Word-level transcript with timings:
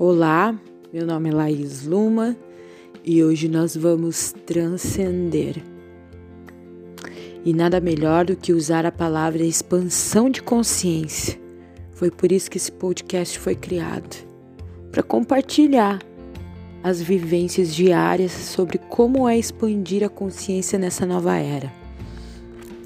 Olá, 0.00 0.56
meu 0.92 1.04
nome 1.04 1.28
é 1.28 1.32
Laís 1.32 1.84
Luma 1.84 2.36
e 3.04 3.24
hoje 3.24 3.48
nós 3.48 3.76
vamos 3.76 4.32
transcender. 4.46 5.60
E 7.44 7.52
nada 7.52 7.80
melhor 7.80 8.24
do 8.24 8.36
que 8.36 8.52
usar 8.52 8.86
a 8.86 8.92
palavra 8.92 9.42
expansão 9.42 10.30
de 10.30 10.40
consciência. 10.40 11.36
Foi 11.94 12.12
por 12.12 12.30
isso 12.30 12.48
que 12.48 12.58
esse 12.58 12.70
podcast 12.70 13.40
foi 13.40 13.56
criado 13.56 14.24
para 14.92 15.02
compartilhar 15.02 15.98
as 16.80 17.02
vivências 17.02 17.74
diárias 17.74 18.30
sobre 18.30 18.78
como 18.78 19.28
é 19.28 19.36
expandir 19.36 20.04
a 20.04 20.08
consciência 20.08 20.78
nessa 20.78 21.04
nova 21.04 21.38
era. 21.38 21.72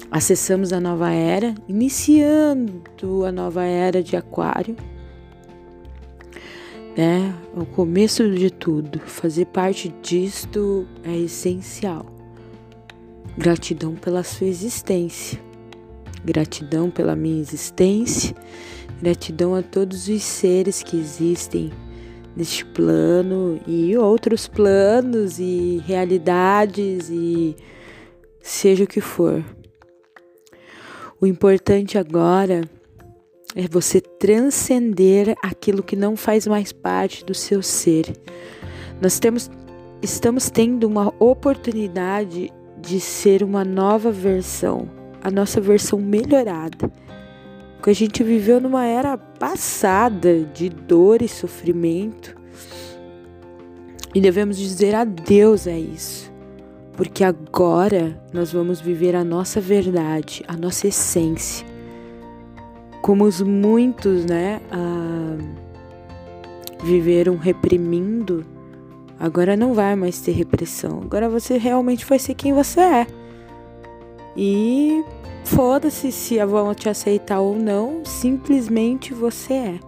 Acessamos 0.09 0.73
a 0.73 0.79
nova 0.79 1.11
era, 1.11 1.53
iniciando 1.67 3.23
a 3.23 3.31
nova 3.31 3.63
era 3.63 4.01
de 4.01 4.15
Aquário 4.15 4.75
né? 6.95 7.33
O 7.55 7.65
começo 7.65 8.29
de 8.31 8.49
tudo, 8.49 8.99
fazer 8.99 9.45
parte 9.45 9.93
disto 10.01 10.87
é 11.03 11.15
essencial. 11.17 12.05
Gratidão 13.37 13.95
pela 13.95 14.23
sua 14.23 14.47
existência, 14.47 15.39
gratidão 16.23 16.89
pela 16.89 17.15
minha 17.15 17.41
existência, 17.41 18.35
gratidão 19.01 19.55
a 19.55 19.63
todos 19.63 20.07
os 20.07 20.21
seres 20.21 20.83
que 20.83 20.95
existem 20.95 21.71
neste 22.35 22.65
plano 22.65 23.59
e 23.67 23.95
outros 23.97 24.47
planos 24.47 25.39
e 25.39 25.81
realidades 25.85 27.09
e 27.09 27.55
seja 28.39 28.83
o 28.83 28.87
que 28.87 29.01
for. 29.01 29.43
O 31.19 31.25
importante 31.25 31.97
agora 31.97 32.61
é 33.55 33.67
você 33.67 34.01
transcender 34.01 35.35
aquilo 35.43 35.83
que 35.83 35.95
não 35.95 36.15
faz 36.15 36.47
mais 36.47 36.71
parte 36.71 37.23
do 37.23 37.33
seu 37.33 37.61
ser. 37.61 38.05
Nós 39.01 39.19
temos, 39.19 39.49
estamos 40.01 40.49
tendo 40.49 40.87
uma 40.87 41.13
oportunidade 41.19 42.51
de 42.81 42.99
ser 42.99 43.43
uma 43.43 43.63
nova 43.63 44.11
versão, 44.11 44.89
a 45.21 45.29
nossa 45.29 45.61
versão 45.61 45.99
melhorada. 45.99 46.91
Porque 47.75 47.89
a 47.89 47.95
gente 47.95 48.23
viveu 48.23 48.59
numa 48.59 48.85
era 48.85 49.17
passada 49.17 50.43
de 50.53 50.69
dor 50.69 51.21
e 51.21 51.27
sofrimento. 51.27 52.35
E 54.15 54.21
devemos 54.21 54.57
dizer 54.57 54.95
adeus 54.95 55.67
a 55.67 55.77
isso. 55.77 56.31
Porque 56.93 57.23
agora 57.23 58.21
nós 58.31 58.51
vamos 58.51 58.79
viver 58.79 59.15
a 59.15 59.23
nossa 59.23 59.59
verdade, 59.59 60.43
a 60.47 60.55
nossa 60.55 60.87
essência 60.87 61.72
como 63.03 63.25
os 63.25 63.41
muitos, 63.41 64.23
né, 64.23 64.61
viveram 66.81 67.35
reprimindo, 67.35 68.45
agora 69.19 69.57
não 69.57 69.73
vai 69.73 69.93
mais 69.93 70.21
ter 70.21 70.31
repressão. 70.31 71.01
Agora 71.01 71.27
você 71.27 71.57
realmente 71.57 72.05
vai 72.05 72.17
ser 72.17 72.33
quem 72.33 72.53
você 72.53 72.79
é. 72.79 73.07
E 74.37 75.03
foda-se 75.43 76.13
se 76.13 76.43
vão 76.45 76.73
te 76.73 76.87
aceitar 76.87 77.41
ou 77.41 77.57
não, 77.59 78.05
simplesmente 78.05 79.13
você 79.13 79.53
é. 79.53 79.79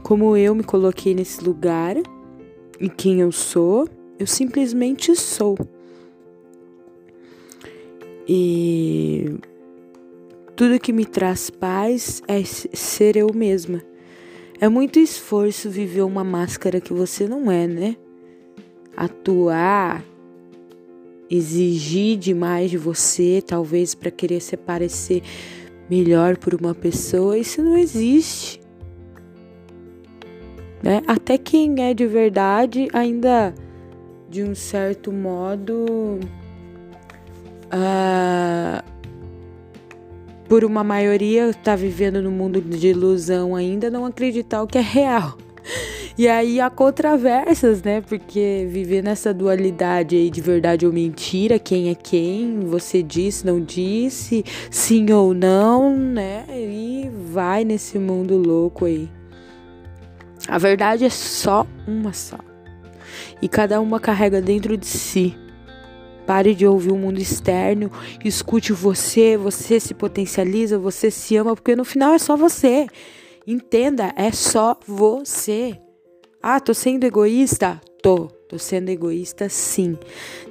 Como 0.00 0.36
eu 0.36 0.54
me 0.54 0.62
coloquei 0.62 1.12
nesse 1.12 1.42
lugar 1.42 1.96
e 2.80 2.88
quem 2.88 3.20
eu 3.20 3.32
sou, 3.32 3.88
eu 4.16 4.28
simplesmente 4.28 5.16
sou. 5.16 5.58
E 8.28 9.34
tudo 10.56 10.78
que 10.78 10.92
me 10.92 11.04
traz 11.04 11.50
paz 11.50 12.22
é 12.28 12.42
ser 12.44 13.16
eu 13.16 13.32
mesma. 13.34 13.82
É 14.60 14.68
muito 14.68 14.98
esforço 14.98 15.68
viver 15.68 16.02
uma 16.02 16.22
máscara 16.22 16.80
que 16.80 16.92
você 16.92 17.26
não 17.26 17.50
é, 17.50 17.66
né? 17.66 17.96
Atuar, 18.96 20.04
exigir 21.28 22.16
demais 22.16 22.70
de 22.70 22.78
você, 22.78 23.42
talvez 23.44 23.94
para 23.94 24.10
querer 24.10 24.40
se 24.40 24.56
parecer 24.56 25.22
melhor 25.90 26.36
por 26.36 26.54
uma 26.54 26.74
pessoa, 26.74 27.36
isso 27.36 27.62
não 27.62 27.76
existe. 27.76 28.60
Né? 30.82 31.02
Até 31.06 31.36
quem 31.36 31.82
é 31.82 31.92
de 31.94 32.06
verdade 32.06 32.88
ainda 32.92 33.54
de 34.28 34.42
um 34.42 34.54
certo 34.54 35.10
modo 35.10 36.20
uh, 37.72 38.93
por 40.48 40.64
uma 40.64 40.84
maioria 40.84 41.48
está 41.48 41.74
vivendo 41.74 42.20
no 42.20 42.30
mundo 42.30 42.60
de 42.60 42.88
ilusão 42.88 43.56
ainda, 43.56 43.90
não 43.90 44.04
acreditar 44.04 44.62
o 44.62 44.66
que 44.66 44.78
é 44.78 44.82
real. 44.82 45.36
E 46.16 46.28
aí 46.28 46.60
há 46.60 46.70
controvérsias, 46.70 47.82
né? 47.82 48.00
Porque 48.00 48.68
viver 48.70 49.02
nessa 49.02 49.34
dualidade 49.34 50.14
aí 50.14 50.30
de 50.30 50.40
verdade 50.40 50.86
ou 50.86 50.92
mentira, 50.92 51.58
quem 51.58 51.88
é 51.88 51.94
quem, 51.94 52.60
você 52.60 53.02
disse, 53.02 53.44
não 53.44 53.60
disse, 53.60 54.44
sim 54.70 55.10
ou 55.10 55.34
não, 55.34 55.96
né? 55.96 56.44
E 56.50 57.10
vai 57.32 57.64
nesse 57.64 57.98
mundo 57.98 58.36
louco 58.36 58.84
aí. 58.84 59.08
A 60.46 60.58
verdade 60.58 61.04
é 61.04 61.10
só 61.10 61.66
uma 61.86 62.12
só. 62.12 62.38
E 63.42 63.48
cada 63.48 63.80
uma 63.80 63.98
carrega 63.98 64.40
dentro 64.40 64.76
de 64.76 64.86
si 64.86 65.36
Pare 66.26 66.54
de 66.54 66.66
ouvir 66.66 66.90
o 66.90 66.96
mundo 66.96 67.18
externo, 67.18 67.90
escute 68.24 68.72
você, 68.72 69.36
você 69.36 69.78
se 69.78 69.92
potencializa, 69.92 70.78
você 70.78 71.10
se 71.10 71.36
ama, 71.36 71.54
porque 71.54 71.76
no 71.76 71.84
final 71.84 72.14
é 72.14 72.18
só 72.18 72.36
você. 72.36 72.86
Entenda, 73.46 74.12
é 74.16 74.32
só 74.32 74.78
você. 74.86 75.78
Ah, 76.42 76.58
tô 76.58 76.72
sendo 76.72 77.04
egoísta? 77.04 77.80
Tô, 78.02 78.28
tô 78.48 78.58
sendo 78.58 78.88
egoísta 78.88 79.48
sim. 79.50 79.98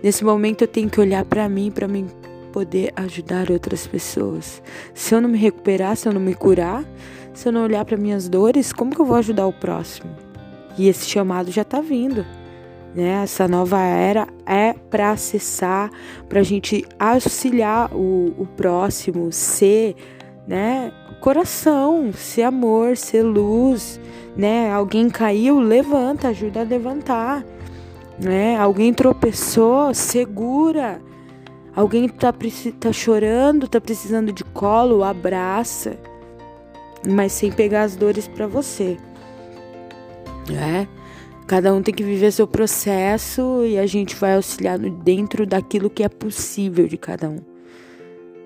Nesse 0.04 0.24
momento 0.24 0.62
eu 0.62 0.68
tenho 0.68 0.90
que 0.90 1.00
olhar 1.00 1.26
para 1.26 1.50
mim, 1.50 1.72
para 1.72 1.88
mim 1.88 2.08
poder 2.52 2.94
ajudar 2.96 3.50
outras 3.50 3.88
pessoas. 3.88 4.62
Se 4.94 5.16
eu 5.16 5.22
não 5.22 5.30
me 5.30 5.40
recuperar, 5.40 5.98
se 5.98 6.08
eu 6.08 6.14
não 6.14 6.22
me 6.22 6.36
curar, 6.36 6.86
se 7.34 7.48
eu 7.48 7.52
não 7.52 7.64
olhar 7.64 7.84
para 7.84 7.98
minhas 7.98 8.30
dores, 8.30 8.72
como 8.72 8.94
que 8.94 9.02
eu 9.02 9.06
vou 9.06 9.18
ajudar 9.18 9.48
o 9.48 9.54
próximo? 9.54 10.16
E 10.78 10.88
esse 10.88 11.08
chamado 11.08 11.52
já 11.52 11.64
tá 11.64 11.82
vindo 11.82 12.24
né? 12.96 13.24
Essa 13.24 13.48
nova 13.48 13.80
era 13.82 14.28
é 14.46 14.74
para 14.74 15.12
acessar, 15.12 15.90
para 16.30 16.40
a 16.40 16.44
gente 16.44 16.86
auxiliar 17.00 17.94
o, 17.94 18.34
o 18.38 18.46
próximo, 18.46 19.32
ser, 19.32 19.96
né? 20.48 20.92
Coração, 21.20 22.12
ser 22.14 22.44
amor, 22.44 22.98
ser 22.98 23.24
luz, 23.24 24.00
né? 24.36 24.72
Alguém 24.72 25.10
caiu, 25.10 25.60
levanta, 25.60 26.30
ajuda 26.30 26.62
a 26.62 26.64
levantar, 26.64 27.44
né? 28.20 28.58
Alguém 28.58 28.94
tropeçou, 28.94 29.94
segura. 29.94 31.02
Alguém 31.76 32.08
tá, 32.08 32.32
tá 32.80 32.92
chorando, 32.92 33.68
tá 33.68 33.82
precisando 33.82 34.32
de 34.32 34.44
colo, 34.44 35.04
abraça, 35.04 35.98
mas 37.08 37.32
sem 37.32 37.52
pegar 37.52 37.82
as 37.82 37.96
dores 37.96 38.28
para 38.28 38.46
você, 38.46 38.96
né? 40.48 40.88
Cada 41.48 41.74
um 41.74 41.82
tem 41.82 41.94
que 41.94 42.04
viver 42.04 42.32
seu 42.32 42.48
processo 42.48 43.66
e 43.66 43.78
a 43.78 43.86
gente 43.86 44.16
vai 44.16 44.36
auxiliar 44.36 44.80
dentro 44.80 45.46
daquilo 45.46 45.90
que 45.90 46.04
é 46.04 46.10
possível 46.10 46.88
de 46.88 46.98
cada 46.98 47.30
um. 47.30 47.40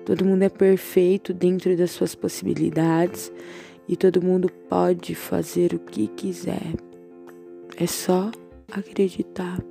Todo 0.04 0.24
mundo 0.24 0.42
é 0.42 0.48
perfeito 0.48 1.32
dentro 1.32 1.76
das 1.76 1.92
suas 1.92 2.14
possibilidades 2.14 3.30
e 3.88 3.96
todo 3.96 4.22
mundo 4.22 4.50
pode 4.68 5.14
fazer 5.14 5.74
o 5.74 5.78
que 5.78 6.08
quiser. 6.08 6.74
É 7.76 7.86
só 7.86 8.30
acreditar, 8.72 9.62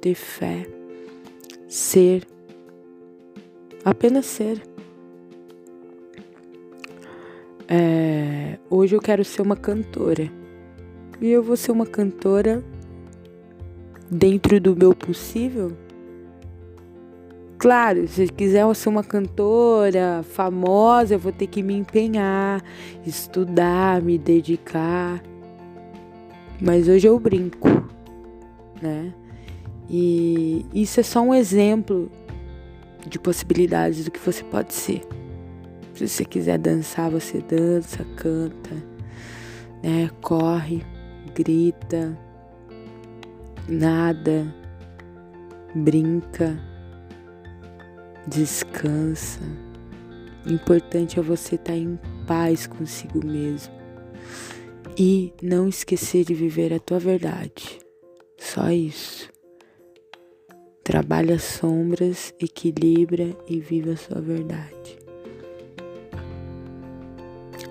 ter 0.00 0.14
fé, 0.14 0.66
ser, 1.68 2.26
apenas 3.84 4.24
ser. 4.24 4.62
É, 7.68 8.58
hoje 8.70 8.96
eu 8.96 9.00
quero 9.00 9.24
ser 9.24 9.42
uma 9.42 9.56
cantora 9.56 10.41
e 11.22 11.30
eu 11.30 11.40
vou 11.40 11.56
ser 11.56 11.70
uma 11.70 11.86
cantora 11.86 12.64
dentro 14.10 14.60
do 14.60 14.74
meu 14.74 14.92
possível. 14.92 15.72
Claro, 17.56 18.08
se 18.08 18.26
quiser 18.26 18.74
ser 18.74 18.88
uma 18.88 19.04
cantora 19.04 20.24
famosa, 20.24 21.14
eu 21.14 21.18
vou 21.20 21.30
ter 21.30 21.46
que 21.46 21.62
me 21.62 21.74
empenhar, 21.74 22.60
estudar, 23.06 24.02
me 24.02 24.18
dedicar. 24.18 25.22
Mas 26.60 26.88
hoje 26.88 27.06
eu 27.06 27.16
brinco, 27.20 27.68
né? 28.82 29.14
E 29.88 30.66
isso 30.74 30.98
é 30.98 31.04
só 31.04 31.20
um 31.20 31.32
exemplo 31.32 32.10
de 33.06 33.16
possibilidades 33.16 34.04
do 34.04 34.10
que 34.10 34.18
você 34.18 34.42
pode 34.42 34.74
ser. 34.74 35.02
Se 35.94 36.08
você 36.08 36.24
quiser 36.24 36.58
dançar, 36.58 37.10
você 37.10 37.38
dança, 37.40 38.04
canta, 38.16 38.74
né? 39.84 40.10
Corre 40.20 40.82
grita, 41.34 42.18
nada, 43.68 44.54
brinca, 45.74 46.58
descansa. 48.26 49.40
O 50.46 50.52
importante 50.52 51.18
é 51.18 51.22
você 51.22 51.54
estar 51.54 51.72
tá 51.72 51.78
em 51.78 51.98
paz 52.26 52.66
consigo 52.66 53.24
mesmo. 53.24 53.72
E 54.98 55.32
não 55.40 55.68
esquecer 55.68 56.24
de 56.24 56.34
viver 56.34 56.72
a 56.72 56.78
tua 56.78 56.98
verdade. 56.98 57.78
Só 58.36 58.70
isso. 58.70 59.30
Trabalhe 60.84 61.32
as 61.32 61.44
sombras, 61.44 62.34
equilibra 62.40 63.36
e 63.48 63.60
viva 63.60 63.92
a 63.92 63.96
sua 63.96 64.20
verdade. 64.20 64.98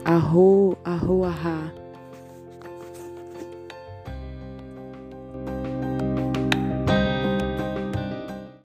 Arro, 0.06 0.78
arro, 0.84 1.26
arra. 1.26 1.81